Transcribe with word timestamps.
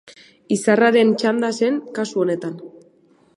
Izarraren 0.55 1.11
txanda 1.23 1.51
zen 1.61 1.77
kasu 1.99 2.25
honetan. 2.25 2.57